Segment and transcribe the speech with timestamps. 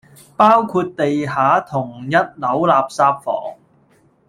[0.35, 3.59] 包括地下同一樓垃圾房